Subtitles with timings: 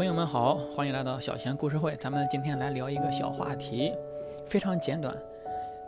[0.00, 1.94] 朋友们好，欢迎来到小贤故事会。
[1.96, 3.92] 咱们今天来聊一个小话题，
[4.46, 5.14] 非常简短，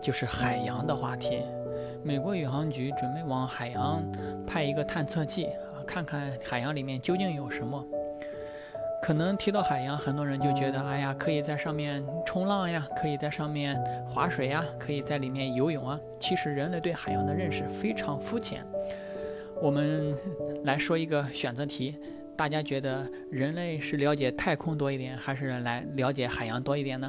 [0.03, 1.43] 就是海洋的话题。
[2.03, 4.05] 美国宇航局准备往海洋
[4.47, 7.83] 派一个探测器啊，看看海洋里面究竟有什么。
[9.01, 15.99] 可能提到海洋，很多人就觉得，哎呀，可以在上面冲浪呀，可以在上面划水呀，可以在里面游泳啊。
[16.21, 18.63] 其实人类对海洋的认识非常肤浅。
[19.63, 20.15] 我们
[20.65, 21.97] 来说一个选择题。
[22.37, 27.09] 大家觉得人类是了解太空多一点，还是来了解海洋多一点呢？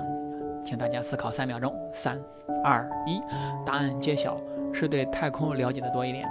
[0.66, 2.20] 请大家思考三秒钟，三、
[2.64, 3.22] 二、一，
[3.66, 4.38] 答案揭晓，
[4.74, 6.28] 是对太空了解的多一点。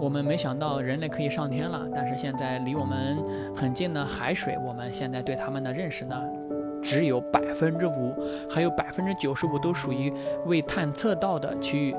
[0.00, 3.18] 我们没想到人类可以上天了，但是现在离我们
[3.54, 6.16] 很近的海水，我们现在对它们的认识呢，
[6.82, 8.14] 只有百分之五，
[8.48, 10.12] 还有百分之九十五都属于
[10.46, 11.94] 未探测到的区域。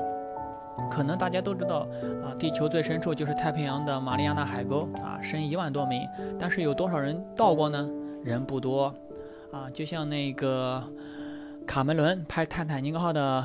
[0.90, 1.86] 可能大家都知道
[2.24, 6.06] 啊，地球最深处就是太平洋的马里亚纳海沟啊，深一万多米。
[6.38, 7.88] 但是有多少人到过呢？
[8.22, 8.94] 人不多
[9.50, 9.68] 啊。
[9.72, 10.82] 就像那个
[11.66, 13.42] 卡梅伦拍《泰坦尼克号》的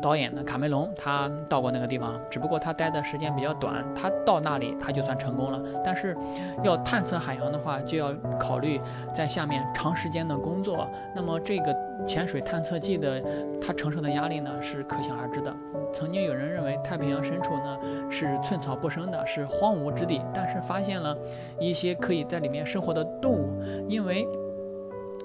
[0.00, 3.84] 导演的卡梅隆，他到过那个地方，只不过他待的时间比较短。
[3.94, 5.60] 他到那里他就算成功了。
[5.84, 6.16] 但是
[6.62, 8.80] 要探测海洋的话，就要考虑
[9.12, 10.88] 在下面长时间的工作。
[11.14, 11.76] 那么这个
[12.06, 13.22] 潜水探测器的
[13.60, 15.52] 它承受的压力呢，是可想而知的。
[15.92, 21.16] 曾经有人认为太平洋深处呢是寸草不生的，是荒芜之地，但是发现了
[21.60, 24.26] 一些可以在里面生活的动物，因为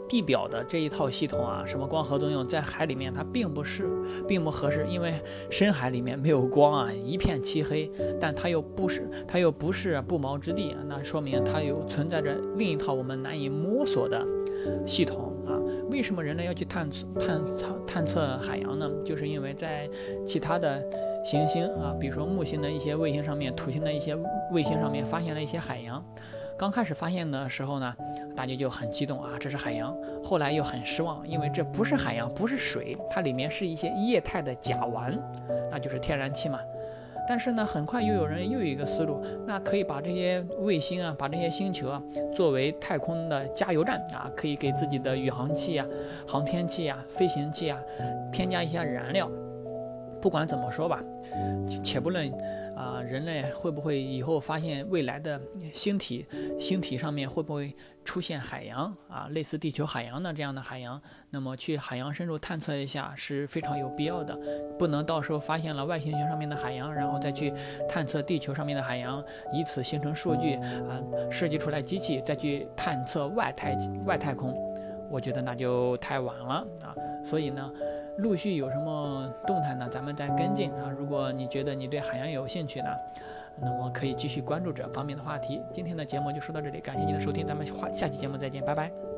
[0.07, 3.89] 地表的这一套系统啊，什么光合作用，在海里面它并不是
[4.27, 5.13] 并不合适，因为
[5.49, 14.25] 深海里面没有光啊，一片漆黑，但它又不是它又不是不毛之地啊，那说明它有存在着另一套我们难以摸索的
[14.85, 15.59] 系统啊。
[15.91, 18.89] 为什么人类要去探测探测探测海洋呢？
[19.03, 19.89] 就是因为在
[20.25, 20.83] 其他的
[21.23, 24.15] 行星啊，比如说木星的一些卫星上面，土星的一些
[24.51, 26.03] 卫星上面发现了一些海洋。
[26.57, 27.95] 刚开始发现的时候呢，
[28.35, 29.95] 大家就很激动啊，这是海洋。
[30.23, 35.15] 后来又很失望，因为这不是海洋，不是水，它里面是一些液态的甲烷，
[35.69, 36.59] 那就是天然气嘛。
[37.29, 42.01] 但是呢，很快又有人又有一个思路，那可以把这些卫星啊，把这些星球啊，
[42.33, 45.85] 作为太空的加油站啊，可以给自己的宇航器啊、
[46.27, 47.77] 航天器啊、飞行器啊
[48.31, 49.29] 添加一些燃料。
[50.21, 51.01] 不管怎么说吧，
[51.83, 52.31] 且不论。
[52.77, 55.41] 啊，人类会不会以后发现未来的
[55.73, 56.23] 星体，
[56.59, 59.27] 星体上面会不会出现海洋啊？
[59.31, 61.01] 类似地球海洋的这样的海洋，
[61.31, 64.37] 那么去海洋深处探测一下是非常有必要的。
[64.77, 67.51] 不能到时候发现了外星球上面的海洋，然后再去
[67.89, 71.01] 探测地球上面的海洋，以此形成数据啊，
[71.31, 73.75] 设计出来机器再去探测外太
[74.05, 74.55] 外太空，
[75.09, 76.93] 我觉得那就太晚了啊。
[77.23, 77.73] 所以呢。
[78.17, 79.87] 陆续有什么动态呢？
[79.91, 80.89] 咱们再跟进啊！
[80.97, 82.87] 如果你觉得你对海洋有兴趣呢，
[83.61, 85.61] 那么可以继续关注这方面的话题。
[85.71, 89.16] 今天的节目就说到这里，感谢您的收听，咱们下下期节目再见，拜拜。